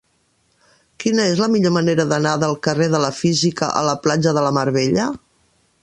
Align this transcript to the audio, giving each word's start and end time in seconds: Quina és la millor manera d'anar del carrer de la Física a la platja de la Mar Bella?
Quina 1.03 1.27
és 1.33 1.41
la 1.43 1.49
millor 1.55 1.73
manera 1.75 2.05
d'anar 2.13 2.33
del 2.45 2.57
carrer 2.69 2.89
de 2.95 3.03
la 3.05 3.13
Física 3.21 3.71
a 3.83 3.85
la 3.91 3.95
platja 4.07 4.35
de 4.39 4.49
la 4.49 4.55
Mar 4.61 4.69
Bella? 4.81 5.11